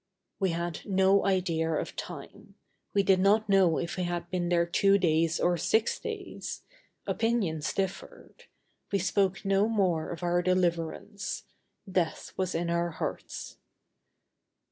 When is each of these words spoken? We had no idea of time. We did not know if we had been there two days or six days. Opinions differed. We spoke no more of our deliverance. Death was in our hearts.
We 0.39 0.49
had 0.49 0.79
no 0.83 1.27
idea 1.27 1.69
of 1.71 1.95
time. 1.95 2.55
We 2.91 3.03
did 3.03 3.19
not 3.19 3.47
know 3.47 3.77
if 3.77 3.97
we 3.97 4.03
had 4.05 4.31
been 4.31 4.49
there 4.49 4.65
two 4.65 4.97
days 4.97 5.39
or 5.39 5.57
six 5.57 5.99
days. 5.99 6.63
Opinions 7.05 7.71
differed. 7.71 8.45
We 8.91 8.97
spoke 8.97 9.45
no 9.45 9.67
more 9.69 10.09
of 10.09 10.23
our 10.23 10.41
deliverance. 10.41 11.43
Death 11.87 12.33
was 12.35 12.55
in 12.55 12.71
our 12.71 12.89
hearts. 12.89 13.57